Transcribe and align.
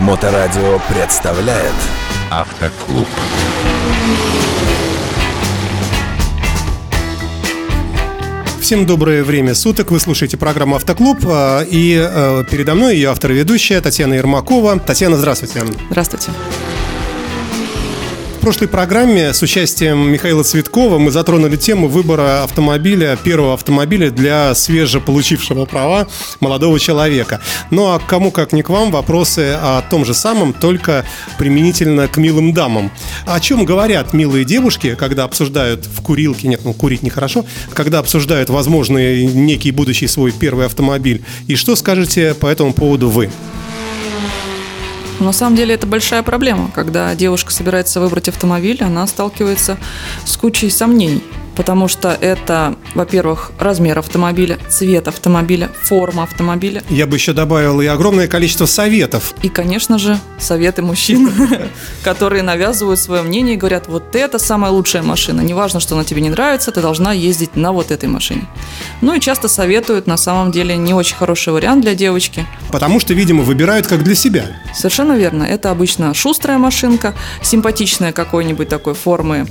Моторадио 0.00 0.80
представляет 0.88 1.74
Автоклуб. 2.30 3.06
Всем 8.62 8.86
доброе 8.86 9.22
время 9.22 9.54
суток. 9.54 9.90
Вы 9.90 10.00
слушаете 10.00 10.38
программу 10.38 10.76
«Автоклуб». 10.76 11.18
а, 11.26 11.62
И 11.62 11.98
э, 12.00 12.44
передо 12.50 12.74
мной 12.74 12.94
ее 12.94 13.10
автор 13.10 13.32
и 13.32 13.34
ведущая 13.34 13.82
Татьяна 13.82 14.14
Ермакова. 14.14 14.78
Татьяна, 14.78 15.18
здравствуйте. 15.18 15.62
Здравствуйте. 15.90 16.30
В 18.40 18.42
прошлой 18.42 18.68
программе 18.68 19.34
с 19.34 19.42
участием 19.42 20.10
Михаила 20.10 20.42
Цветкова 20.42 20.96
мы 20.96 21.10
затронули 21.10 21.56
тему 21.56 21.88
выбора 21.88 22.42
автомобиля, 22.42 23.18
первого 23.22 23.52
автомобиля 23.52 24.10
для 24.10 24.54
свежеполучившего 24.54 25.66
права 25.66 26.08
молодого 26.40 26.80
человека. 26.80 27.42
Ну 27.70 27.88
а 27.88 27.98
кому, 27.98 28.30
как 28.30 28.54
не 28.54 28.62
к 28.62 28.70
вам, 28.70 28.92
вопросы 28.92 29.58
о 29.60 29.82
том 29.82 30.06
же 30.06 30.14
самом, 30.14 30.54
только 30.54 31.04
применительно 31.36 32.08
к 32.08 32.16
милым 32.16 32.54
дамам. 32.54 32.90
О 33.26 33.38
чем 33.40 33.66
говорят 33.66 34.14
милые 34.14 34.46
девушки, 34.46 34.94
когда 34.94 35.24
обсуждают 35.24 35.84
в 35.84 36.00
курилке, 36.00 36.48
нет, 36.48 36.62
ну 36.64 36.72
курить 36.72 37.02
нехорошо, 37.02 37.44
когда 37.74 37.98
обсуждают 37.98 38.48
возможный 38.48 39.26
некий 39.26 39.70
будущий 39.70 40.06
свой 40.06 40.32
первый 40.32 40.64
автомобиль. 40.64 41.22
И 41.46 41.56
что 41.56 41.76
скажете 41.76 42.32
по 42.32 42.46
этому 42.46 42.72
поводу 42.72 43.10
вы? 43.10 43.28
На 45.20 45.32
самом 45.32 45.54
деле 45.54 45.74
это 45.74 45.86
большая 45.86 46.22
проблема. 46.22 46.70
Когда 46.74 47.14
девушка 47.14 47.52
собирается 47.52 48.00
выбрать 48.00 48.28
автомобиль, 48.28 48.82
она 48.82 49.06
сталкивается 49.06 49.76
с 50.24 50.36
кучей 50.38 50.70
сомнений. 50.70 51.22
Потому 51.60 51.88
что 51.88 52.16
это, 52.18 52.74
во-первых, 52.94 53.52
размер 53.58 53.98
автомобиля, 53.98 54.58
цвет 54.70 55.08
автомобиля, 55.08 55.68
форма 55.82 56.22
автомобиля. 56.22 56.82
Я 56.88 57.06
бы 57.06 57.18
еще 57.18 57.34
добавил 57.34 57.82
и 57.82 57.86
огромное 57.86 58.28
количество 58.28 58.64
советов. 58.64 59.34
И, 59.42 59.50
конечно 59.50 59.98
же, 59.98 60.18
советы 60.38 60.80
мужчин, 60.80 61.30
которые 62.02 62.42
навязывают 62.42 62.98
свое 62.98 63.20
мнение 63.20 63.56
и 63.56 63.58
говорят, 63.58 63.88
вот 63.88 64.16
это 64.16 64.38
самая 64.38 64.72
лучшая 64.72 65.02
машина. 65.02 65.42
Неважно, 65.42 65.80
что 65.80 65.96
она 65.96 66.04
тебе 66.04 66.22
не 66.22 66.30
нравится, 66.30 66.72
ты 66.72 66.80
должна 66.80 67.12
ездить 67.12 67.56
на 67.56 67.72
вот 67.72 67.90
этой 67.90 68.08
машине. 68.08 68.48
Ну 69.02 69.12
и 69.12 69.20
часто 69.20 69.46
советуют, 69.46 70.06
на 70.06 70.16
самом 70.16 70.52
деле, 70.52 70.78
не 70.78 70.94
очень 70.94 71.16
хороший 71.16 71.52
вариант 71.52 71.82
для 71.82 71.94
девочки. 71.94 72.46
Потому 72.72 73.00
что, 73.00 73.12
видимо, 73.12 73.42
выбирают 73.42 73.86
как 73.86 74.02
для 74.02 74.14
себя. 74.14 74.46
Совершенно 74.74 75.12
верно. 75.12 75.42
Это 75.42 75.70
обычно 75.70 76.14
шустрая 76.14 76.56
машинка, 76.56 77.12
симпатичная 77.42 78.12
какой-нибудь 78.12 78.70
такой 78.70 78.94
формы. 78.94 79.46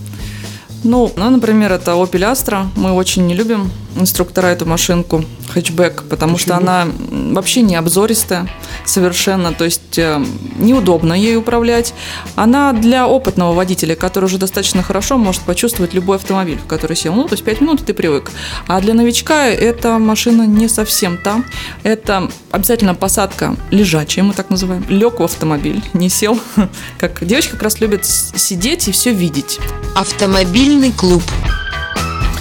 Ну, 0.83 1.11
ну, 1.15 1.29
например, 1.29 1.71
это 1.71 1.91
Opel 1.91 2.31
Astra. 2.31 2.67
Мы 2.75 2.91
очень 2.91 3.27
не 3.27 3.35
любим 3.35 3.69
инструктора 3.95 4.47
эту 4.47 4.65
машинку, 4.65 5.23
хэтчбэк, 5.53 6.03
потому 6.09 6.37
что 6.37 6.55
Почему? 6.55 6.69
она 6.69 6.81
м, 6.83 7.33
вообще 7.33 7.61
не 7.61 7.75
обзористая 7.75 8.47
совершенно, 8.85 9.53
то 9.53 9.65
есть 9.65 9.97
э, 9.97 10.23
неудобно 10.57 11.13
ей 11.13 11.37
управлять. 11.37 11.93
Она 12.35 12.73
для 12.73 13.07
опытного 13.07 13.53
водителя, 13.53 13.95
который 13.95 14.25
уже 14.25 14.37
достаточно 14.37 14.83
хорошо 14.83 15.17
может 15.17 15.41
почувствовать 15.41 15.93
любой 15.93 16.17
автомобиль, 16.17 16.57
в 16.57 16.67
который 16.67 16.95
сел. 16.95 17.13
Ну, 17.13 17.23
то 17.23 17.33
есть 17.33 17.43
5 17.43 17.61
минут 17.61 17.81
и 17.81 17.85
ты 17.85 17.93
привык. 17.93 18.31
А 18.67 18.79
для 18.81 18.93
новичка 18.93 19.47
эта 19.47 19.97
машина 19.99 20.43
не 20.43 20.67
совсем 20.67 21.17
та. 21.17 21.43
Это 21.83 22.29
обязательно 22.51 22.95
посадка 22.95 23.55
лежачая, 23.71 24.23
мы 24.23 24.33
так 24.33 24.49
называем. 24.49 24.85
Лег 24.89 25.19
в 25.19 25.23
автомобиль, 25.23 25.83
не 25.93 26.09
сел. 26.09 26.39
Как 26.99 27.25
девочка 27.25 27.53
как 27.53 27.63
раз 27.63 27.79
любит 27.79 28.05
сидеть 28.05 28.87
и 28.87 28.91
все 28.91 29.11
видеть. 29.11 29.59
Автомобильный 29.95 30.91
клуб. 30.91 31.23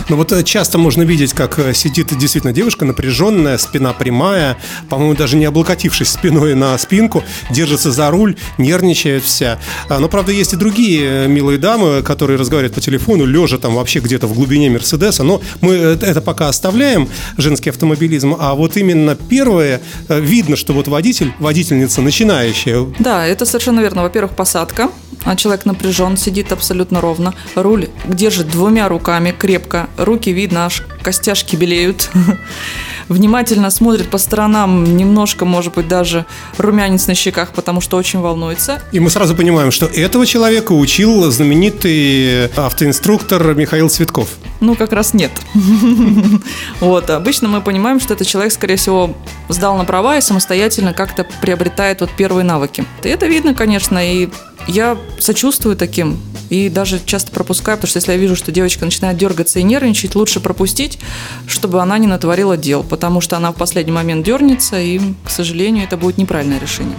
Но 0.09 0.17
вот 0.17 0.33
э, 0.33 0.43
часто 0.43 0.79
можно 0.79 1.03
видеть, 1.03 1.33
как 1.33 1.59
э, 1.59 1.75
сидит 1.75 2.17
действительно 2.17 2.53
девушка 2.53 2.85
напряженная, 2.85 3.59
спина 3.59 3.93
прямая, 3.93 4.57
по-моему, 4.89 5.15
даже 5.15 5.37
не 5.37 5.45
облокотившись 5.45 6.09
спиной 6.09 6.55
на 6.55 6.77
спинку, 6.79 7.23
держится 7.51 7.93
за 7.93 8.11
руль, 8.11 8.37
нервничает 8.57 9.23
вся. 9.25 9.59
А, 9.89 9.99
Но, 9.99 10.09
правда, 10.09 10.33
есть 10.33 10.53
и 10.53 10.57
другие 10.57 11.25
э, 11.25 11.29
милые 11.29 11.59
дамы, 11.59 12.03
которые 12.03 12.39
разговаривают 12.39 12.75
по 12.75 12.81
телефону, 12.81 13.27
лежа 13.27 13.59
там 13.59 13.75
вообще 13.75 14.01
где-то 14.01 14.27
в 14.27 14.35
глубине 14.35 14.71
Мерседеса. 14.71 15.23
Но 15.25 15.43
мы 15.61 15.75
это 15.75 16.21
пока 16.21 16.49
оставляем, 16.49 17.09
женский 17.37 17.71
автомобилизм. 17.71 18.37
А 18.39 18.55
вот 18.55 18.77
именно 18.77 19.15
первое, 19.15 19.81
видно, 20.09 20.57
что 20.57 20.73
вот 20.73 20.89
водитель, 20.89 21.33
водительница 21.39 22.01
начинающая, 22.01 22.87
Да, 22.99 23.27
это 23.27 23.45
совершенно 23.45 23.81
верно. 23.81 24.03
Во-первых, 24.03 24.33
посадка. 24.33 24.91
А 25.25 25.37
человек 25.37 25.67
напряжен, 25.67 26.17
сидит 26.17 26.53
абсолютно 26.53 27.01
ровно. 27.01 27.35
Руль 27.55 27.89
держит 28.07 28.49
двумя 28.51 28.89
руками 28.89 29.35
крепко. 29.37 29.89
Руки 29.99 30.33
видно, 30.33 30.67
аж 30.67 30.83
костяшки 31.03 31.57
белеют. 31.57 32.11
Внимательно 33.09 33.71
смотрит 33.71 34.11
по 34.11 34.19
сторонам, 34.19 34.97
немножко, 34.97 35.45
может 35.45 35.75
быть, 35.75 35.89
даже 35.89 36.27
румянец 36.59 37.07
на 37.07 37.15
щеках, 37.15 37.53
потому 37.53 37.81
что 37.81 37.97
очень 37.97 38.21
волнуется. 38.21 38.83
И 38.93 39.01
мы 39.01 39.09
сразу 39.09 39.35
понимаем, 39.35 39.71
что 39.71 39.87
этого 39.87 40.27
человека 40.27 40.73
учил 40.73 41.31
знаменитый 41.31 42.47
автоинструктор 42.49 43.55
Михаил 43.55 43.89
Цветков. 43.89 44.29
Ну, 44.61 44.75
как 44.75 44.93
раз 44.93 45.15
нет. 45.15 45.33
Вот, 46.81 47.11
обычно 47.11 47.49
мы 47.49 47.61
понимаем, 47.61 48.01
что 48.01 48.15
этот 48.15 48.27
человек, 48.27 48.53
скорее 48.53 48.77
всего, 48.77 49.15
сдал 49.49 49.77
на 49.77 49.85
права 49.85 50.17
и 50.17 50.21
самостоятельно 50.21 50.93
как-то 50.93 51.27
приобретает 51.41 52.01
вот 52.01 52.11
первые 52.11 52.45
навыки. 52.45 52.85
И 53.03 53.09
это 53.09 53.27
видно, 53.27 53.55
конечно, 53.55 53.99
и 53.99 54.29
я 54.67 54.97
сочувствую 55.19 55.77
таким 55.77 56.19
и 56.51 56.69
даже 56.69 57.01
часто 57.05 57.31
пропускаю, 57.31 57.79
потому 57.79 57.89
что 57.89 57.99
если 57.99 58.13
я 58.13 58.19
вижу, 58.19 58.37
что 58.37 58.53
девочка 58.53 58.85
начинает 58.85 59.17
дергаться 59.17 59.59
и 59.59 59.63
нервничать, 59.63 60.15
лучше 60.15 60.41
пропустить, 60.41 60.99
чтобы 61.47 61.81
она 61.83 61.99
не 61.99 62.07
натворила 62.07 62.57
дел, 62.57 62.83
потому 62.83 63.21
что 63.21 63.37
она 63.37 63.53
в 63.53 63.57
последний 63.57 63.93
момент 63.93 64.25
дернется, 64.25 64.81
и, 64.81 65.01
к 65.25 65.31
сожалению, 65.31 65.85
это 65.85 65.97
будет 65.97 66.19
неправильное 66.19 66.59
решение. 66.59 66.97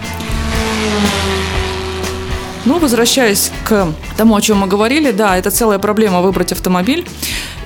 Ну, 2.66 2.78
возвращаясь 2.78 3.52
к 3.64 3.88
тому, 4.18 4.36
о 4.36 4.42
чем 4.42 4.60
мы 4.60 4.68
говорили, 4.68 5.12
да, 5.12 5.38
это 5.38 5.50
целая 5.50 5.80
проблема 5.80 6.22
выбрать 6.22 6.52
автомобиль. 6.52 7.08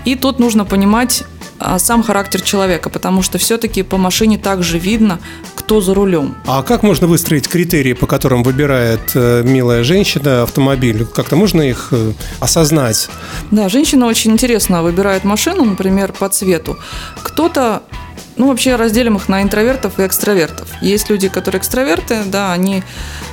И 0.06 0.16
тут 0.16 0.40
нужно 0.40 0.66
понимать 0.66 1.24
а, 1.60 1.80
сам 1.80 2.04
характер 2.04 2.42
человека, 2.42 2.90
потому 2.90 3.22
что 3.22 3.38
все-таки 3.38 3.84
по 3.84 3.98
машине 3.98 4.38
также 4.38 4.78
видно, 4.78 5.20
кто 5.63 5.79
за 5.79 5.94
рулем. 5.94 6.35
А 6.46 6.62
как 6.62 6.84
можно 6.84 7.07
выстроить 7.07 7.47
критерии, 7.47 7.94
по 7.94 8.06
которым 8.06 8.44
выбирает 8.44 9.12
э, 9.16 9.44
милая 9.46 9.84
женщина 9.84 10.44
автомобиль? 10.44 11.06
Как-то 11.06 11.38
можно 11.38 11.62
их 11.62 11.90
э, 11.91 12.12
осознать? 12.41 13.09
Да, 13.50 13.69
женщина 13.69 14.07
очень 14.07 14.31
интересно 14.31 14.84
выбирает 14.84 15.23
машину, 15.23 15.63
например, 15.63 16.12
по 16.12 16.28
цвету. 16.28 16.78
Кто-то 17.22 17.81
ну, 18.35 18.47
вообще 18.50 18.75
разделим 18.75 19.16
их 19.16 19.29
на 19.29 19.41
интровертов 19.41 20.00
и 20.00 20.06
экстравертов. 20.06 20.68
Есть 20.81 21.09
люди, 21.09 21.29
которые 21.29 21.59
экстраверты, 21.59 22.23
да, 22.25 22.52
они 22.52 22.84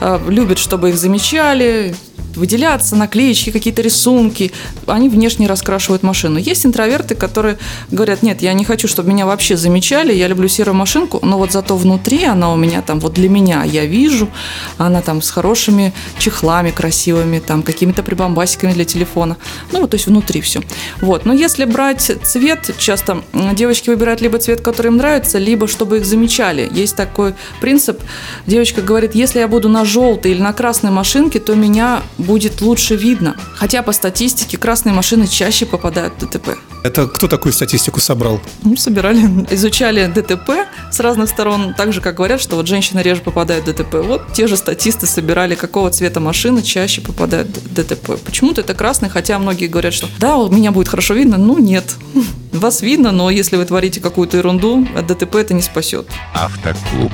э, 0.01 0.21
любят, 0.29 0.59
чтобы 0.59 0.91
их 0.91 0.99
замечали, 0.99 1.97
выделяться, 2.37 2.97
наклеечки, 2.97 3.51
какие-то 3.51 3.83
рисунки. 3.83 4.53
Они 4.87 5.09
внешне 5.09 5.47
раскрашивают 5.47 6.03
машину. 6.03 6.39
Есть 6.39 6.67
интроверты, 6.67 7.15
которые 7.15 7.59
говорят, 7.91 8.23
нет, 8.23 8.43
я 8.43 8.53
не 8.53 8.65
хочу, 8.65 8.89
чтобы 8.89 9.11
меня 9.11 9.27
вообще 9.27 9.57
замечали, 9.57 10.13
я 10.13 10.29
люблю 10.29 10.49
серую 10.49 10.75
машинку, 10.75 11.19
но 11.23 11.39
вот 11.39 11.53
зато 11.53 11.77
внутри 11.77 12.25
она 12.25 12.53
у 12.53 12.57
меня 12.57 12.83
там, 12.83 13.01
вот 13.01 13.15
для 13.15 13.29
меня 13.29 13.65
я 13.65 13.85
вижу, 13.85 14.29
она 14.79 15.03
там 15.03 15.23
с 15.23 15.31
хорошими 15.31 15.93
чехлами 16.19 16.71
красивыми, 16.71 17.39
там 17.39 17.63
какими-то 17.63 18.03
прибамбасиками 18.03 18.73
для 18.73 18.85
телефона. 18.85 19.37
Ну, 19.73 19.81
вот, 19.81 19.91
то 19.91 19.97
есть 19.97 20.07
внутри 20.07 20.41
все. 20.41 20.61
Вот. 21.01 21.25
Но 21.27 21.33
если 21.33 21.65
брать 21.65 22.13
цвет, 22.23 22.71
часто 22.79 23.23
девочки 23.53 23.91
выбирают 23.91 24.21
либо 24.21 24.39
цвет, 24.39 24.61
который 24.61 24.89
им 24.89 24.97
нравится, 24.97 25.39
либо 25.39 25.69
чтобы 25.69 25.99
их 25.99 26.05
замечали. 26.05 26.69
Есть 26.73 26.97
такой 26.97 27.35
принцип. 27.61 28.01
Девочка 28.47 28.83
говорит, 28.83 29.15
если 29.15 29.41
я 29.41 29.49
буду 29.49 29.69
на 29.69 29.85
желтой 29.85 30.33
или 30.33 30.43
на 30.43 30.53
красной 30.53 30.91
машинке, 30.91 31.41
то 31.41 31.55
меня 31.55 32.03
будет 32.19 32.61
лучше 32.61 32.97
видно. 32.97 33.37
Хотя 33.55 33.83
по 33.83 33.93
статистике 33.93 34.57
красные 34.57 34.93
машины 34.93 35.27
чаще 35.27 35.67
попадают 35.67 36.15
в 36.15 36.27
ДТП. 36.27 36.59
Это 36.83 37.07
кто 37.07 37.29
такую 37.29 37.53
статистику 37.53 38.01
собрал? 38.01 38.41
Ну, 38.65 38.77
собирали, 38.77 39.21
изучали 39.51 40.07
ДТП 40.07 40.67
с 40.91 41.01
разных 41.01 41.29
сторон, 41.29 41.75
так 41.75 41.93
же, 41.93 42.01
как 42.01 42.17
говорят, 42.17 42.41
что 42.41 42.57
вот 42.57 42.67
женщины 42.67 43.01
реже 43.01 43.21
попадают 43.21 43.67
в 43.67 43.73
ДТП. 43.73 43.97
Вот 43.97 44.33
те 44.33 44.47
же 44.47 44.57
статисты 44.57 45.07
собирали, 45.07 45.55
какого 45.55 45.91
цвета 45.91 46.21
машины 46.21 46.63
чаще 46.63 47.01
попадают 47.01 47.49
в 47.49 47.75
ДТП. 47.75 48.19
Почему-то 48.25 48.63
это 48.63 48.75
красный, 48.75 49.09
хотя 49.09 49.39
многие 49.39 49.67
говорят, 49.67 49.93
что 49.93 50.09
да, 50.19 50.37
у 50.37 50.51
меня 50.51 50.73
будет 50.73 50.89
хорошо 50.89 51.15
видно. 51.15 51.37
Ну, 51.37 51.59
нет. 51.59 51.85
Вас 52.53 52.83
видно, 52.83 53.13
но 53.13 53.31
если 53.31 53.57
вы 53.57 53.65
творите 53.65 54.01
какую-то 54.01 54.39
ерунду, 54.39 54.87
от 54.97 55.07
ДТП 55.07 55.37
это 55.37 55.55
не 55.55 55.63
спасет. 55.63 56.07
Автоклуб. 56.35 57.13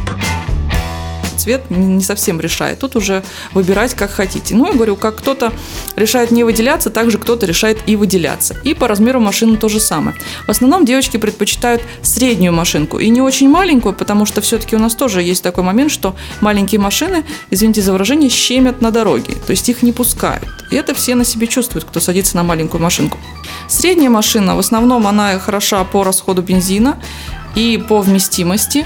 Цвет 1.47 1.71
не 1.71 2.03
совсем 2.03 2.41
решает. 2.41 2.81
Тут 2.81 2.97
уже 2.97 3.23
выбирать 3.55 3.95
как 3.95 4.11
хотите. 4.11 4.57
Ну, 4.57 4.67
я 4.67 4.73
говорю, 4.73 4.97
как 4.97 5.19
кто-то 5.19 5.53
решает 5.95 6.33
не 6.33 6.43
выделяться, 6.43 6.91
так 6.91 7.09
же 7.09 7.19
кто-то 7.19 7.47
решает 7.47 7.79
и 7.87 7.95
выделяться. 7.95 8.57
И 8.65 8.75
по 8.75 8.89
размеру 8.89 9.21
машины 9.21 9.57
то 9.57 9.69
же 9.69 9.79
самое. 9.79 10.17
В 10.49 10.51
основном 10.51 10.85
девочки 10.85 11.19
предпочитают 11.19 11.83
среднюю 12.03 12.53
машинку 12.53 12.99
и 12.99 13.09
не 13.11 13.21
очень 13.21 13.49
маленькую, 13.49 13.95
потому 13.95 14.27
что 14.27 14.41
все-таки 14.41 14.75
у 14.75 14.81
нас 14.81 14.97
тоже 14.97 15.23
есть 15.23 15.45
такой 15.45 15.63
момент, 15.63 15.93
что 15.93 16.17
маленькие 16.41 16.81
машины, 16.81 17.25
извините 17.53 17.81
за 17.81 17.93
выражение, 17.93 18.29
щемят 18.29 18.83
на 18.83 18.91
дороге. 18.91 19.37
То 19.47 19.53
есть 19.53 19.69
их 19.69 19.85
не 19.85 19.93
пускают. 19.93 20.49
И 20.73 20.75
это 20.75 20.97
все 20.97 21.15
на 21.15 21.25
себе 21.25 21.47
чувствуют, 21.47 21.85
кто 21.85 22.01
садится 22.01 22.35
на 22.35 22.43
маленькую 22.43 22.83
машинку. 22.83 23.19
Средняя 23.69 24.11
машина, 24.11 24.57
в 24.57 24.59
основном 24.59 25.07
она 25.07 25.39
хороша 25.39 25.85
по 25.85 26.03
расходу 26.03 26.43
бензина 26.43 27.01
и 27.55 27.81
по 27.89 28.01
вместимости. 28.01 28.85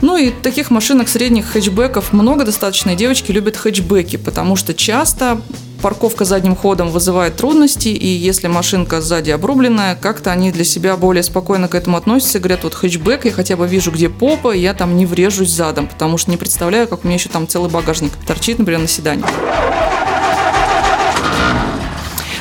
Ну 0.00 0.16
и 0.16 0.30
таких 0.30 0.70
машинок 0.70 1.08
средних 1.08 1.46
хэтчбеков 1.46 2.12
много 2.12 2.44
достаточно, 2.44 2.90
и 2.90 2.96
девочки 2.96 3.32
любят 3.32 3.56
хэтчбеки, 3.56 4.16
потому 4.16 4.56
что 4.56 4.72
часто 4.72 5.40
парковка 5.82 6.24
задним 6.24 6.56
ходом 6.56 6.90
вызывает 6.90 7.36
трудности, 7.36 7.88
и 7.88 8.06
если 8.06 8.48
машинка 8.48 9.00
сзади 9.00 9.30
обрубленная, 9.30 9.94
как-то 9.96 10.30
они 10.30 10.52
для 10.52 10.64
себя 10.64 10.96
более 10.96 11.22
спокойно 11.22 11.68
к 11.68 11.74
этому 11.74 11.96
относятся, 11.96 12.38
говорят, 12.38 12.64
вот 12.64 12.74
хэтчбэк, 12.74 13.26
я 13.26 13.32
хотя 13.32 13.56
бы 13.56 13.66
вижу, 13.66 13.90
где 13.90 14.08
попа, 14.08 14.54
и 14.54 14.60
я 14.60 14.74
там 14.74 14.96
не 14.96 15.06
врежусь 15.06 15.50
задом, 15.50 15.86
потому 15.86 16.18
что 16.18 16.30
не 16.30 16.36
представляю, 16.36 16.88
как 16.88 17.04
у 17.04 17.06
меня 17.06 17.16
еще 17.16 17.28
там 17.28 17.46
целый 17.46 17.70
багажник 17.70 18.12
торчит, 18.26 18.58
например, 18.58 18.80
на 18.80 18.88
седане. 18.88 19.24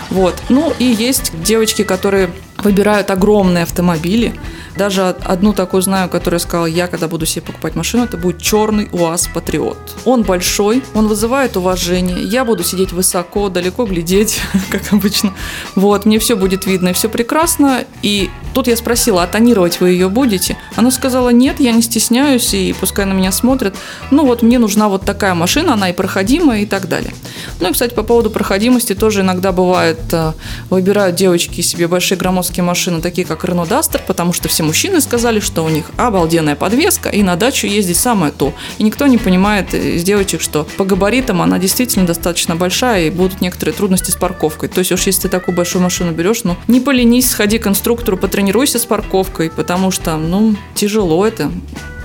Вот. 0.10 0.36
Ну 0.50 0.74
и 0.80 0.86
есть 0.86 1.32
девочки, 1.44 1.84
которые 1.84 2.32
выбирают 2.64 3.12
огромные 3.12 3.64
автомобили. 3.64 4.34
Даже 4.78 5.16
одну 5.26 5.54
такую 5.54 5.82
знаю, 5.82 6.10
которая 6.10 6.40
сказала, 6.40 6.66
я 6.66 6.88
когда 6.88 7.08
буду 7.08 7.26
себе 7.26 7.42
покупать 7.42 7.76
машину, 7.76 8.06
это 8.06 8.18
будет 8.18 8.42
черный 8.42 8.88
УАЗ 8.92 9.30
Патриот. 9.34 9.78
Он 10.06 10.24
большой, 10.24 10.84
он 10.94 11.08
вызывает 11.08 11.58
уважение, 11.58 12.24
я 12.24 12.46
буду 12.46 12.64
сидеть 12.64 12.94
высоко, 12.94 13.50
далеко 13.50 13.86
глядеть, 13.86 14.40
как 14.70 14.94
обычно. 14.94 15.34
Вот, 15.76 16.06
мне 16.06 16.20
все 16.20 16.36
будет 16.36 16.66
видно 16.66 16.90
и 16.90 16.94
все 16.94 17.10
прекрасно. 17.10 17.84
И 18.02 18.30
тут 18.54 18.68
я 18.68 18.78
спросила, 18.78 19.24
а 19.24 19.28
тонировать 19.28 19.80
вы 19.82 19.90
ее 19.90 20.10
будете? 20.10 20.58
Она 20.76 20.92
сказала, 20.92 21.30
нет, 21.30 21.60
я 21.60 21.72
не 21.72 21.82
стесняюсь, 21.82 22.54
и 22.54 22.74
пускай 22.80 23.06
на 23.06 23.14
меня 23.14 23.32
смотрят. 23.32 23.76
Ну 24.12 24.26
вот, 24.26 24.42
мне 24.42 24.60
нужна 24.60 24.88
вот 24.88 25.04
такая 25.04 25.34
машина, 25.34 25.74
она 25.74 25.90
и 25.90 25.94
проходимая, 25.94 26.62
и 26.62 26.66
так 26.66 26.88
далее. 26.88 27.14
Ну 27.60 27.70
и, 27.70 27.74
кстати, 27.74 27.94
по 27.94 28.04
поводу 28.04 28.30
проходимости 28.30 28.96
тоже 28.96 29.22
иногда 29.22 29.52
бывает, 29.52 30.00
э, 30.12 30.34
выбирают 30.70 31.16
девочки 31.16 31.62
себе 31.62 31.88
большие 31.88 32.18
громоздкие 32.18 32.49
машины, 32.58 33.02
такие 33.02 33.26
как 33.26 33.46
Renault 33.46 33.70
Duster, 33.70 34.02
потому 34.06 34.34
что 34.34 34.48
все 34.48 34.64
мужчины 34.64 35.02
сказали, 35.02 35.40
что 35.40 35.64
у 35.64 35.70
них 35.70 35.92
обалденная 35.98 36.56
подвеска, 36.56 37.10
и 37.10 37.24
на 37.24 37.36
дачу 37.36 37.68
ездить 37.68 37.98
самое 37.98 38.32
то. 38.32 38.54
И 38.78 38.84
никто 38.84 39.08
не 39.08 39.18
понимает 39.18 39.74
из 39.74 40.04
девочек, 40.04 40.42
что 40.42 40.68
по 40.78 40.86
габаритам 40.86 41.42
она 41.42 41.60
действительно 41.60 42.06
достаточно 42.06 42.56
большая, 42.56 43.08
и 43.08 43.10
будут 43.10 43.42
некоторые 43.42 43.76
трудности 43.76 44.12
с 44.12 44.16
парковкой. 44.16 44.70
То 44.70 44.80
есть 44.80 44.92
уж 44.92 45.06
если 45.06 45.24
ты 45.24 45.30
такую 45.30 45.56
большую 45.56 45.82
машину 45.82 46.12
берешь, 46.12 46.44
ну, 46.44 46.58
не 46.68 46.80
поленись, 46.80 47.30
сходи 47.30 47.60
к 47.60 47.68
инструктору, 47.68 48.18
потренируйся 48.18 48.80
с 48.80 48.86
парковкой, 48.86 49.50
потому 49.50 49.92
что, 49.92 50.18
ну, 50.18 50.56
тяжело 50.76 51.26
это 51.26 51.52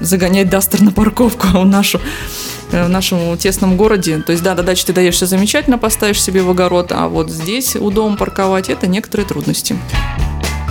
загонять 0.00 0.50
Дастер 0.50 0.82
на 0.82 0.92
парковку 0.92 1.46
в 1.46 1.66
нашу 1.66 2.00
в 2.70 2.88
нашем 2.88 3.36
тесном 3.38 3.76
городе. 3.76 4.18
То 4.18 4.32
есть, 4.32 4.42
да, 4.42 4.54
до 4.54 4.62
дачи 4.62 4.84
ты 4.84 4.92
даешь 4.92 5.14
все 5.14 5.26
замечательно, 5.26 5.78
поставишь 5.78 6.22
себе 6.22 6.42
в 6.42 6.50
огород, 6.50 6.92
а 6.92 7.08
вот 7.08 7.30
здесь 7.30 7.76
у 7.76 7.90
дома 7.90 8.16
парковать– 8.16 8.68
это 8.70 8.86
некоторые 8.86 9.26
трудности. 9.26 9.76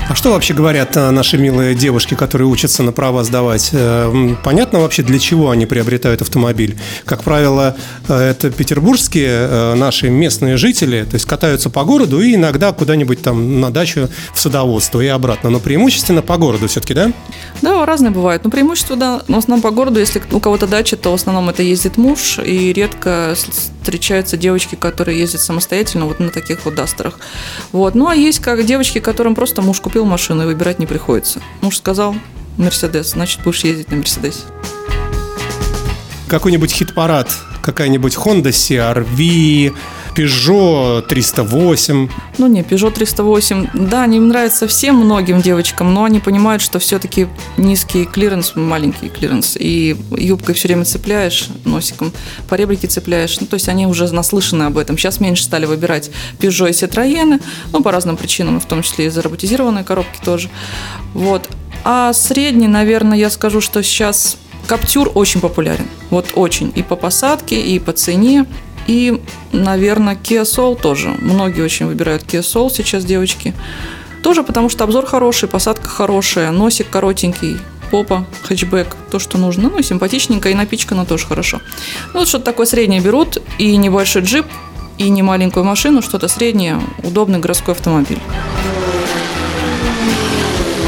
А 0.10 0.16
что 0.16 0.32
вообще 0.32 0.54
говорят 0.54 0.98
э, 0.98 1.10
наши 1.12 1.38
милые 1.38 1.76
девушки, 1.76 2.14
которые 2.14 2.48
учатся 2.48 2.84
на 2.84 2.92
права 2.92 3.24
сдавать? 3.24 3.70
Э, 3.72 4.36
понятно 4.44 4.80
вообще, 4.80 5.02
для 5.02 5.18
чего 5.18 5.50
они 5.50 5.66
приобретают 5.66 6.22
автомобиль? 6.22 6.78
Как 7.06 7.24
правило, 7.24 7.76
э, 8.10 8.14
это 8.14 8.52
петербургские 8.52 9.76
наши 9.76 10.10
местные 10.10 10.58
жители, 10.58 11.04
то 11.04 11.16
есть 11.16 11.26
катаются 11.26 11.70
по 11.70 11.86
городу 11.86 12.22
и 12.22 12.36
иногда 12.36 12.74
куда-нибудь 12.74 13.22
там 13.22 13.62
на 13.62 13.72
дачу 13.72 14.10
в 14.34 14.40
садоводство 14.40 15.00
и 15.00 15.08
обратно, 15.08 15.50
но 15.50 15.60
преимущественно 15.60 16.22
по 16.22 16.38
городу 16.38 16.68
все-таки, 16.68 16.94
да? 16.94 17.14
Да, 17.62 17.86
разные 17.86 18.12
бывают. 18.12 18.44
Но 18.44 18.52
преимущество, 18.52 18.98
да, 18.98 19.22
в 19.28 19.38
основном 19.38 19.62
по 19.62 19.72
городу, 19.72 20.00
если 20.02 20.22
у 20.32 20.40
кого-то 20.42 20.68
дача, 20.68 20.98
то 20.98 21.12
в 21.12 21.16
основном 21.16 21.50
это 21.50 21.64
ездит 21.64 21.98
муж, 21.98 22.40
и 22.44 22.74
редко 22.74 23.36
встречаются 23.36 24.36
девочки, 24.36 24.76
которые 24.76 25.18
ездят 25.18 25.42
самостоятельно 25.42 26.06
вот 26.06 26.20
на 26.20 26.30
таких 26.30 26.66
вот 26.66 26.76
дастерах. 26.76 27.20
Вот. 27.72 27.96
Ну, 27.96 28.08
а 28.08 28.16
есть 28.16 28.40
как 28.40 28.66
девочки, 28.66 29.00
которым 29.00 29.34
просто 29.34 29.62
муж 29.62 29.80
купил 29.80 29.93
купил 29.94 30.06
машину, 30.06 30.42
и 30.42 30.46
выбирать 30.48 30.80
не 30.80 30.88
приходится. 30.88 31.40
Муж 31.62 31.78
сказал, 31.78 32.16
Мерседес, 32.58 33.12
значит, 33.12 33.44
будешь 33.44 33.64
ездить 33.64 33.92
на 33.92 33.98
Мерседесе. 33.98 34.40
Какой-нибудь 36.28 36.72
хит-парад, 36.72 37.32
какая-нибудь 37.62 38.16
Honda 38.16 38.50
CR-V, 38.50 39.78
Peugeot 40.16 41.02
308. 41.02 42.10
Ну 42.38 42.48
не, 42.48 42.62
Peugeot 42.62 42.92
308, 42.92 43.70
да, 43.74 44.04
они 44.04 44.20
нравятся 44.20 44.68
всем 44.68 44.96
многим 44.98 45.42
девочкам, 45.42 45.94
но 45.94 46.04
они 46.04 46.20
понимают, 46.20 46.62
что 46.62 46.80
все-таки 46.80 47.28
низкий 47.58 48.06
клиренс, 48.06 48.56
маленький 48.56 49.10
клиренс, 49.10 49.58
и 49.60 49.96
юбкой 50.18 50.56
все 50.56 50.68
время 50.68 50.86
цепляешь, 50.86 51.48
носиком 51.66 52.12
поребрики 52.48 52.88
цепляешь, 52.88 53.40
ну 53.40 53.48
то 53.48 53.56
есть 53.56 53.68
они 53.70 53.88
уже 53.88 54.12
наслышаны 54.14 54.64
об 54.64 54.78
этом. 54.78 54.98
Сейчас 54.98 55.20
меньше 55.20 55.44
стали 55.44 55.66
выбирать 55.66 56.12
Peugeot 56.40 56.70
и 56.70 56.72
Citroёn, 56.72 57.42
ну 57.72 57.82
по 57.82 57.92
разным 57.92 58.18
причинам, 58.18 58.60
в 58.60 58.66
том 58.66 58.84
числе 58.84 59.08
и 59.08 59.10
за 59.10 59.22
роботизированные 59.22 59.84
коробки 59.84 60.20
тоже. 60.24 60.50
Вот. 61.14 61.50
А 61.84 62.14
средний, 62.14 62.68
наверное, 62.68 63.18
я 63.18 63.30
скажу, 63.30 63.62
что 63.62 63.84
сейчас 63.84 64.38
Каптюр 64.68 65.12
очень 65.14 65.42
популярен. 65.42 65.88
Вот 66.10 66.32
очень. 66.36 66.72
И 66.76 66.84
по 66.84 66.96
посадке, 66.96 67.60
и 67.62 67.80
по 67.80 67.92
цене. 67.92 68.46
И, 68.88 69.22
наверное, 69.52 70.16
Kia 70.16 70.44
Soul 70.44 70.80
тоже. 70.80 71.10
Многие 71.20 71.62
очень 71.62 71.86
выбирают 71.86 72.24
Kia 72.24 72.42
Soul 72.42 72.70
сейчас, 72.70 73.06
девочки. 73.06 73.54
Тоже 74.22 74.44
потому, 74.44 74.70
что 74.70 74.84
обзор 74.84 75.06
хороший, 75.06 75.50
посадка 75.50 75.88
хорошая, 75.90 76.52
носик 76.52 76.90
коротенький, 76.90 77.58
попа, 77.92 78.26
хэтчбэк, 78.44 78.96
то, 79.12 79.20
что 79.20 79.38
нужно. 79.38 79.70
Ну, 79.70 79.80
и 79.80 79.84
симпатичненько, 79.84 80.50
и 80.50 80.54
напичкано 80.54 81.06
тоже 81.06 81.28
хорошо. 81.28 81.62
Ну, 82.14 82.20
вот 82.20 82.28
что-то 82.28 82.46
такое 82.46 82.66
среднее 82.66 83.02
берут, 83.02 83.38
и 83.58 83.76
небольшой 83.76 84.22
джип, 84.24 84.46
и 84.98 85.10
не 85.10 85.22
маленькую 85.22 85.66
машину, 85.66 86.02
что-то 86.02 86.28
среднее, 86.28 86.80
удобный 87.04 87.40
городской 87.40 87.74
автомобиль. 87.74 88.20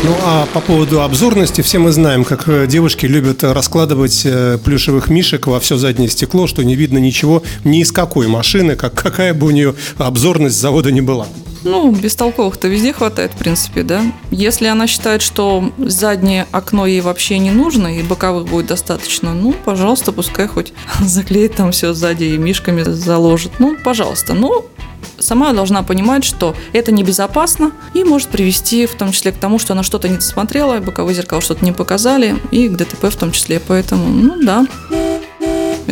Ну 0.06 0.16
а 0.22 0.46
по 0.54 0.62
поводу 0.62 1.02
обзорности, 1.02 1.62
все 1.62 1.80
мы 1.80 1.92
знаем, 1.92 2.26
как 2.26 2.48
э, 2.48 2.68
девушки 2.68 3.08
любят 3.08 3.44
раскладывать 3.44 4.22
э, 4.24 4.60
плюшевых 4.64 5.10
мишек 5.10 5.48
во 5.48 5.60
все 5.60 5.78
заднее 5.78 6.10
стекло, 6.10 6.46
что 6.46 6.62
не 6.62 6.76
видно 6.76 7.00
ничего 7.00 7.42
ни 7.64 7.80
из 7.80 7.92
какой 7.92 8.28
машины, 8.28 8.76
как, 8.76 8.94
какая 9.02 9.34
бы 9.34 9.48
у 9.48 9.50
нее 9.50 9.74
обзорность 9.98 10.62
завода 10.62 10.92
не 10.92 11.02
была. 11.02 11.26
Ну, 11.64 11.92
бестолковых-то 11.92 12.68
везде 12.68 12.94
хватает, 12.94 13.32
в 13.32 13.38
принципе, 13.38 13.82
да. 13.82 14.04
Если 14.30 14.68
она 14.68 14.86
считает, 14.86 15.24
что 15.24 15.74
заднее 15.80 16.46
окно 16.52 16.86
ей 16.86 17.02
вообще 17.02 17.40
не 17.40 17.50
нужно, 17.50 17.88
и 17.88 18.04
боковых 18.04 18.48
будет 18.48 18.68
достаточно, 18.68 19.34
ну, 19.34 19.56
пожалуйста, 19.66 20.12
пускай 20.12 20.48
хоть 20.48 20.72
заклеит 21.00 21.56
там 21.56 21.72
все 21.72 21.96
сзади 21.96 22.26
и 22.26 22.38
мишками 22.38 22.84
заложит. 22.84 23.54
Ну, 23.58 23.76
пожалуйста. 23.84 24.36
Ну, 24.36 24.68
сама 25.20 25.54
должна 25.54 25.84
понимать, 25.84 26.24
что 26.24 26.56
это 26.74 26.92
небезопасно 26.92 27.72
и 27.94 28.04
может 28.04 28.30
привести 28.30 28.86
в 28.86 28.96
том 28.96 29.12
числе 29.12 29.32
к 29.32 29.38
тому, 29.38 29.60
что 29.60 29.74
она 29.74 29.84
что-то 29.84 30.10
не 30.10 30.16
досмотрела, 30.16 30.80
боковые 30.80 31.16
зеркала 31.16 31.42
что-то 31.42 31.64
не 31.64 31.72
показали, 31.72 32.36
и 32.52 32.68
к 32.70 32.76
ДТП 32.76 33.06
в 33.06 33.16
том 33.16 33.32
числе. 33.32 33.62
Поэтому, 33.66 34.08
ну 34.08 34.42
да, 34.42 34.66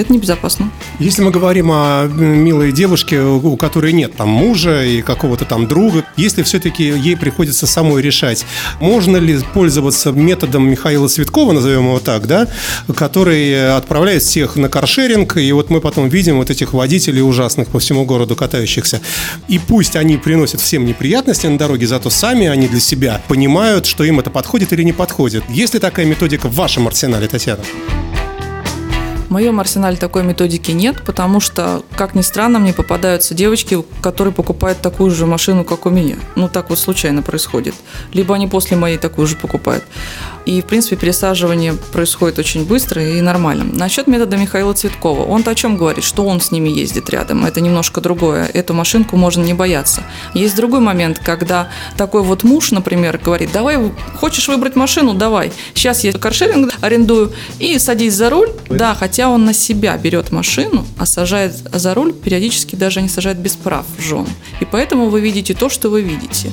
это 0.04 0.14
небезопасно. 0.14 0.72
Если 1.00 1.22
мы 1.22 1.32
говорим 1.32 1.72
о 1.72 2.06
милой 2.08 2.72
девушке, 2.72 3.22
у 3.22 3.58
которой 3.58 3.94
нет 3.94 4.16
там 4.16 4.30
мужа 4.30 4.86
и 4.86 5.02
какого-то 5.02 5.46
там 5.46 5.68
друга, 5.68 6.04
если 6.18 6.44
все-таки 6.44 6.84
ей 6.84 7.18
приходится 7.18 7.66
самой 7.66 8.02
решать, 8.02 8.46
можно 8.80 9.18
ли 9.18 9.40
пользоваться 9.54 10.12
методом 10.12 10.70
Михаила 10.70 11.08
Светкова, 11.08 11.54
назовем 11.54 11.86
его 11.86 12.00
так, 12.00 12.28
да, 12.28 12.48
который 12.96 13.76
отправляет 13.76 14.22
всех 14.22 14.56
на 14.56 14.70
каршеринг, 14.70 15.38
и 15.38 15.52
вот 15.52 15.70
мы 15.70 15.82
потом 15.82 16.10
видим 16.10 16.38
вот 16.38 16.50
этих 16.50 16.74
водителей 16.74 17.22
ужасных 17.22 17.70
по 17.70 17.80
всему 17.80 18.06
городу 18.06 18.36
катающихся. 18.36 19.02
И 19.48 19.60
пусть 19.60 19.96
они 19.96 20.18
приносят 20.18 20.62
всем 20.62 20.86
неприятности 20.86 21.48
на 21.48 21.58
дороге, 21.58 21.88
зато 21.88 22.10
сами 22.10 22.48
они 22.48 22.68
для 22.68 22.80
себя 22.80 23.22
понимают, 23.28 23.86
что 23.86 24.04
им 24.04 24.20
это 24.20 24.30
подходит 24.30 24.74
или 24.74 24.84
не 24.84 24.94
подходит. 24.94 25.44
Есть 25.50 25.74
ли 25.74 25.80
такая 25.80 26.06
методика 26.06 26.48
в 26.48 26.56
вашем 26.56 26.88
арсенале, 26.88 27.28
Татьяна? 27.28 27.64
Моем 29.34 29.60
арсенале 29.60 29.98
такой 29.98 30.22
методики 30.22 30.70
нет, 30.70 31.02
потому 31.04 31.40
что, 31.40 31.82
как 31.96 32.14
ни 32.14 32.22
странно, 32.22 32.60
мне 32.60 32.72
попадаются 32.72 33.34
девочки, 33.34 33.84
которые 34.00 34.32
покупают 34.32 34.80
такую 34.80 35.10
же 35.10 35.26
машину, 35.26 35.64
как 35.64 35.88
у 35.88 35.90
меня. 35.90 36.18
Ну, 36.36 36.48
так 36.48 36.70
вот 36.70 36.78
случайно 36.78 37.24
происходит. 37.24 37.74
Либо 38.14 38.36
они 38.36 38.46
после 38.46 38.78
моей 38.78 39.00
такую 39.00 39.26
же 39.26 39.36
покупают. 39.36 39.86
И, 40.46 40.62
в 40.62 40.66
принципе, 40.66 40.96
пересаживание 40.96 41.74
происходит 41.92 42.40
очень 42.40 42.66
быстро 42.66 43.04
и 43.04 43.22
нормально. 43.22 43.66
Насчет 43.74 44.08
метода 44.08 44.38
Михаила 44.38 44.74
Цветкова. 44.74 45.24
Он-то 45.26 45.52
о 45.52 45.56
чем 45.56 45.78
говорит? 45.78 46.04
Что 46.04 46.26
он 46.26 46.42
с 46.42 46.52
ними 46.52 46.70
ездит 46.70 47.10
рядом. 47.10 47.46
Это 47.46 47.62
немножко 47.62 48.02
другое. 48.02 48.46
Эту 48.46 48.74
машинку 48.74 49.18
можно 49.18 49.44
не 49.44 49.54
бояться. 49.54 50.04
Есть 50.34 50.56
другой 50.56 50.82
момент, 50.82 51.20
когда 51.20 51.70
такой 51.98 52.24
вот 52.24 52.44
муж, 52.44 52.72
например, 52.72 53.20
говорит, 53.24 53.52
давай, 53.52 53.78
хочешь 54.16 54.48
выбрать 54.48 54.76
машину, 54.76 55.14
давай. 55.14 55.52
Сейчас 55.74 56.04
я 56.04 56.14
каршеринг 56.14 56.74
арендую 56.82 57.32
и 57.60 57.80
садись 57.80 58.14
за 58.14 58.30
руль. 58.30 58.50
Да, 58.70 58.94
хотя 58.96 59.24
хотя 59.24 59.30
он 59.30 59.46
на 59.46 59.54
себя 59.54 59.96
берет 59.96 60.32
машину, 60.32 60.86
а 60.98 61.06
сажает 61.06 61.54
за 61.72 61.94
руль, 61.94 62.12
периодически 62.14 62.76
даже 62.76 63.02
не 63.02 63.08
сажает 63.08 63.38
без 63.38 63.56
прав 63.56 63.86
жен. 63.98 64.28
И 64.60 64.66
поэтому 64.66 65.10
вы 65.10 65.22
видите 65.22 65.54
то, 65.54 65.70
что 65.70 65.90
вы 65.90 66.02
видите. 66.02 66.52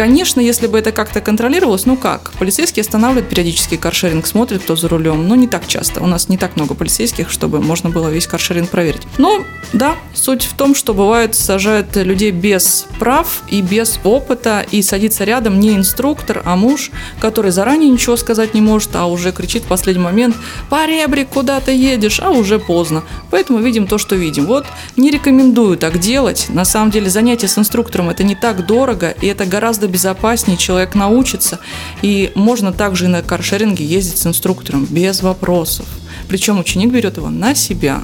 Конечно, 0.00 0.40
если 0.40 0.66
бы 0.66 0.78
это 0.78 0.92
как-то 0.92 1.20
контролировалось, 1.20 1.84
ну 1.84 1.94
как? 1.94 2.32
Полицейские 2.38 2.80
останавливают 2.80 3.28
периодически 3.28 3.76
каршеринг, 3.76 4.26
смотрят, 4.26 4.62
кто 4.62 4.74
за 4.74 4.88
рулем, 4.88 5.28
но 5.28 5.34
не 5.34 5.46
так 5.46 5.66
часто. 5.66 6.00
У 6.00 6.06
нас 6.06 6.30
не 6.30 6.38
так 6.38 6.56
много 6.56 6.72
полицейских, 6.72 7.28
чтобы 7.28 7.60
можно 7.60 7.90
было 7.90 8.08
весь 8.08 8.26
каршеринг 8.26 8.70
проверить. 8.70 9.02
Но 9.18 9.44
да, 9.74 9.96
суть 10.14 10.44
в 10.44 10.54
том, 10.54 10.74
что 10.74 10.94
бывает 10.94 11.34
сажают 11.34 11.94
людей 11.96 12.30
без 12.30 12.86
прав 12.98 13.42
и 13.50 13.60
без 13.60 14.00
опыта, 14.02 14.64
и 14.70 14.80
садится 14.80 15.24
рядом 15.24 15.60
не 15.60 15.76
инструктор, 15.76 16.40
а 16.46 16.56
муж, 16.56 16.90
который 17.20 17.50
заранее 17.50 17.90
ничего 17.90 18.16
сказать 18.16 18.54
не 18.54 18.62
может, 18.62 18.96
а 18.96 19.04
уже 19.04 19.32
кричит 19.32 19.64
в 19.64 19.66
последний 19.66 20.02
момент 20.02 20.34
«Поребрик, 20.70 21.28
куда 21.28 21.60
ты 21.60 21.72
едешь?» 21.72 22.20
А 22.20 22.30
уже 22.30 22.58
поздно. 22.58 23.04
Поэтому 23.30 23.58
видим 23.58 23.86
то, 23.86 23.98
что 23.98 24.16
видим. 24.16 24.46
Вот 24.46 24.64
не 24.96 25.10
рекомендую 25.10 25.76
так 25.76 25.98
делать. 25.98 26.46
На 26.48 26.64
самом 26.64 26.90
деле 26.90 27.10
занятие 27.10 27.48
с 27.48 27.58
инструктором 27.58 28.08
это 28.08 28.24
не 28.24 28.34
так 28.34 28.64
дорого, 28.64 29.14
и 29.20 29.26
это 29.26 29.44
гораздо 29.44 29.89
безопаснее. 29.90 30.56
Человек 30.56 30.94
научится. 30.94 31.58
И 32.02 32.32
можно 32.34 32.72
также 32.72 33.06
и 33.06 33.08
на 33.08 33.22
каршеринге 33.22 33.84
ездить 33.84 34.18
с 34.18 34.26
инструктором 34.26 34.86
без 34.88 35.22
вопросов. 35.22 35.86
Причем 36.28 36.58
ученик 36.58 36.92
берет 36.92 37.16
его 37.16 37.28
на 37.28 37.54
себя. 37.54 38.02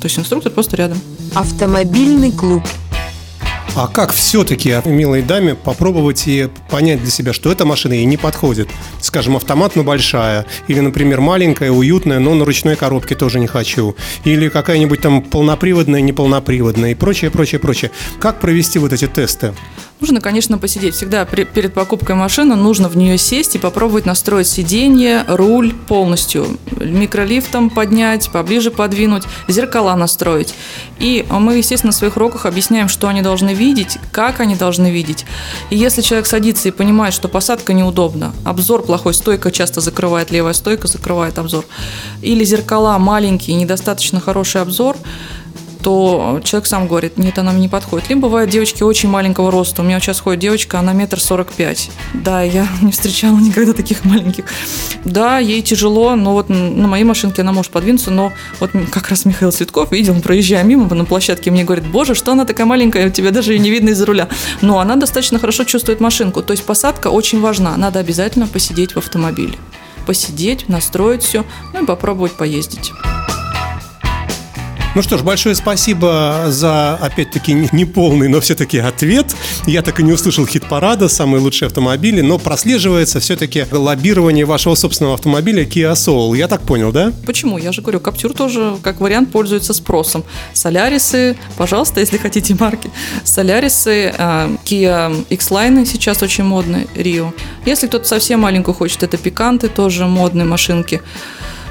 То 0.00 0.06
есть 0.06 0.18
инструктор 0.18 0.52
просто 0.52 0.76
рядом. 0.76 1.00
Автомобильный 1.34 2.32
клуб. 2.32 2.62
А 3.74 3.86
как 3.86 4.12
все-таки 4.12 4.74
милой 4.86 5.22
даме 5.22 5.54
попробовать 5.54 6.26
и 6.26 6.48
понять 6.68 7.00
для 7.00 7.12
себя, 7.12 7.32
что 7.32 7.52
эта 7.52 7.64
машина 7.64 7.92
ей 7.92 8.06
не 8.06 8.16
подходит? 8.16 8.68
Скажем, 9.00 9.36
автомат, 9.36 9.76
но 9.76 9.84
большая. 9.84 10.46
Или, 10.66 10.80
например, 10.80 11.20
маленькая, 11.20 11.70
уютная, 11.70 12.18
но 12.18 12.34
на 12.34 12.44
ручной 12.44 12.74
коробке 12.74 13.14
тоже 13.14 13.38
не 13.38 13.46
хочу. 13.46 13.94
Или 14.24 14.48
какая-нибудь 14.48 15.00
там 15.00 15.22
полноприводная, 15.22 16.00
неполноприводная 16.00 16.90
и 16.90 16.94
прочее, 16.94 17.30
прочее, 17.30 17.60
прочее. 17.60 17.92
Как 18.18 18.40
провести 18.40 18.80
вот 18.80 18.92
эти 18.92 19.06
тесты? 19.06 19.54
Нужно, 20.00 20.20
конечно, 20.20 20.58
посидеть. 20.58 20.94
Всегда 20.94 21.24
при- 21.24 21.42
перед 21.42 21.74
покупкой 21.74 22.14
машины 22.14 22.54
нужно 22.54 22.88
в 22.88 22.96
нее 22.96 23.18
сесть 23.18 23.56
и 23.56 23.58
попробовать 23.58 24.06
настроить 24.06 24.46
сиденье, 24.46 25.24
руль 25.26 25.74
полностью. 25.74 26.56
Микролифтом 26.76 27.68
поднять, 27.68 28.30
поближе 28.30 28.70
подвинуть, 28.70 29.24
зеркала 29.48 29.96
настроить. 29.96 30.54
И 31.00 31.26
мы, 31.28 31.56
естественно, 31.56 31.88
на 31.88 31.96
своих 31.96 32.16
уроках 32.16 32.46
объясняем, 32.46 32.88
что 32.88 33.08
они 33.08 33.22
должны 33.22 33.54
видеть, 33.54 33.98
как 34.12 34.38
они 34.38 34.54
должны 34.54 34.92
видеть. 34.92 35.26
И 35.70 35.76
если 35.76 36.00
человек 36.00 36.26
садится 36.26 36.68
и 36.68 36.72
понимает, 36.72 37.12
что 37.12 37.26
посадка 37.26 37.72
неудобна, 37.72 38.32
обзор 38.44 38.82
плохой, 38.82 39.14
стойка 39.14 39.50
часто 39.50 39.80
закрывает, 39.80 40.30
левая 40.30 40.52
стойка 40.52 40.86
закрывает 40.86 41.38
обзор, 41.38 41.64
или 42.22 42.44
зеркала 42.44 42.98
маленькие, 42.98 43.56
недостаточно 43.56 44.20
хороший 44.20 44.62
обзор, 44.62 44.96
то 45.82 46.40
человек 46.44 46.66
сам 46.66 46.88
говорит, 46.88 47.18
нет, 47.18 47.38
она 47.38 47.52
мне 47.52 47.62
не 47.62 47.68
подходит. 47.68 48.08
Либо 48.08 48.22
бывают 48.22 48.50
девочки 48.50 48.82
очень 48.82 49.08
маленького 49.08 49.50
роста. 49.50 49.82
У 49.82 49.84
меня 49.84 50.00
сейчас 50.00 50.20
ходит 50.20 50.40
девочка, 50.40 50.78
она 50.78 50.92
метр 50.92 51.20
сорок 51.20 51.52
пять. 51.52 51.90
Да, 52.14 52.42
я 52.42 52.66
не 52.82 52.92
встречала 52.92 53.38
никогда 53.38 53.72
таких 53.72 54.04
маленьких. 54.04 54.44
Да, 55.04 55.38
ей 55.38 55.62
тяжело, 55.62 56.14
но 56.16 56.32
вот 56.32 56.48
на 56.48 56.88
моей 56.88 57.04
машинке 57.04 57.42
она 57.42 57.52
может 57.52 57.72
подвинуться, 57.72 58.10
но 58.10 58.32
вот 58.60 58.70
как 58.90 59.08
раз 59.08 59.24
Михаил 59.24 59.52
Цветков 59.52 59.92
видел, 59.92 60.20
проезжая 60.20 60.64
мимо 60.64 60.92
на 60.94 61.04
площадке, 61.04 61.50
мне 61.50 61.64
говорит, 61.64 61.86
боже, 61.86 62.14
что 62.14 62.32
она 62.32 62.44
такая 62.44 62.66
маленькая, 62.66 63.08
у 63.08 63.10
тебя 63.10 63.30
даже 63.30 63.54
и 63.54 63.58
не 63.58 63.70
видно 63.70 63.90
из-за 63.90 64.06
руля. 64.06 64.28
Но 64.60 64.80
она 64.80 64.96
достаточно 64.96 65.38
хорошо 65.38 65.64
чувствует 65.64 66.00
машинку. 66.00 66.42
То 66.42 66.52
есть 66.52 66.64
посадка 66.64 67.08
очень 67.08 67.40
важна. 67.40 67.76
Надо 67.76 67.98
обязательно 67.98 68.46
посидеть 68.46 68.92
в 68.92 68.98
автомобиле. 68.98 69.54
Посидеть, 70.06 70.68
настроить 70.68 71.22
все, 71.22 71.44
ну 71.74 71.82
и 71.82 71.86
попробовать 71.86 72.32
поездить. 72.32 72.92
Ну 74.98 75.02
что 75.02 75.16
ж, 75.16 75.22
большое 75.22 75.54
спасибо 75.54 76.46
за, 76.48 76.96
опять-таки, 76.96 77.52
не- 77.52 77.68
неполный, 77.70 78.26
но 78.26 78.40
все-таки 78.40 78.78
ответ. 78.78 79.32
Я 79.64 79.82
так 79.82 80.00
и 80.00 80.02
не 80.02 80.12
услышал 80.12 80.44
хит-парада, 80.44 81.08
самые 81.08 81.40
лучшие 81.40 81.68
автомобили, 81.68 82.20
но 82.20 82.36
прослеживается 82.36 83.20
все-таки 83.20 83.64
лоббирование 83.70 84.44
вашего 84.44 84.74
собственного 84.74 85.14
автомобиля 85.14 85.62
Kia 85.62 85.92
Soul. 85.92 86.36
Я 86.36 86.48
так 86.48 86.62
понял, 86.62 86.90
да? 86.90 87.12
Почему? 87.26 87.58
Я 87.58 87.70
же 87.70 87.80
говорю, 87.80 88.00
Каптюр 88.00 88.32
тоже 88.32 88.76
как 88.82 88.98
вариант 88.98 89.30
пользуется 89.30 89.72
спросом. 89.72 90.24
Солярисы, 90.52 91.36
пожалуйста, 91.56 92.00
если 92.00 92.18
хотите 92.18 92.56
марки. 92.58 92.90
Солярисы, 93.22 94.12
Kia 94.64 95.26
X-Line 95.30 95.86
сейчас 95.86 96.24
очень 96.24 96.42
модные, 96.42 96.88
Рио. 96.96 97.32
Если 97.64 97.86
кто-то 97.86 98.04
совсем 98.08 98.40
маленькую 98.40 98.74
хочет, 98.74 99.04
это 99.04 99.16
пиканты, 99.16 99.68
тоже 99.68 100.06
модные 100.06 100.44
машинки. 100.44 101.00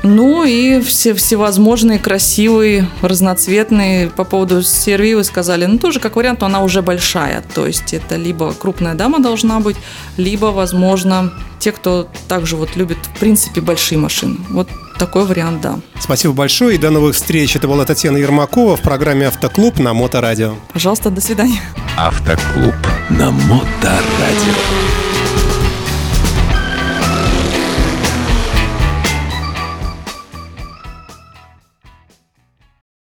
Ну 0.08 0.46
и 0.46 0.80
все 0.80 1.14
всевозможные 1.14 2.00
красивые, 2.00 2.88
разноцветные. 3.02 4.10
По 4.10 4.24
поводу 4.24 4.64
серви 4.64 5.16
вы 5.16 5.24
сказали, 5.26 5.66
ну 5.66 5.78
тоже 5.78 6.00
как 6.00 6.16
вариант, 6.16 6.40
но 6.40 6.48
она 6.48 6.62
уже 6.62 6.82
большая. 6.82 7.44
То 7.54 7.68
есть 7.68 7.94
это 7.94 8.16
либо 8.16 8.54
крупная 8.54 8.96
дама 8.96 9.20
должна 9.20 9.60
быть, 9.60 9.76
либо, 10.16 10.46
возможно, 10.48 11.34
те, 11.60 11.74
кто 11.74 12.08
также 12.30 12.56
вот 12.56 12.78
любит, 12.78 12.98
в 13.16 13.20
принципе, 13.20 13.60
большие 13.60 13.98
машины. 13.98 14.38
Вот 14.50 14.70
такой 14.98 15.26
вариант, 15.26 15.62
да. 15.62 15.80
Спасибо 16.00 16.34
большое 16.34 16.76
и 16.76 16.78
до 16.78 16.90
новых 16.90 17.16
встреч. 17.16 17.58
Это 17.58 17.68
была 17.68 17.84
Татьяна 17.84 18.18
Ермакова 18.18 18.78
в 18.78 18.82
программе 18.82 19.28
«Автоклуб» 19.28 19.78
на 19.78 19.94
Моторадио. 19.94 20.56
Пожалуйста, 20.72 21.10
до 21.10 21.20
свидания. 21.20 21.62
Автоклуб. 21.98 22.76
На 23.10 23.32
Моторадио. 23.32 25.07